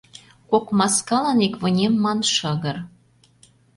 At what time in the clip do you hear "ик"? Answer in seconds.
1.47-1.53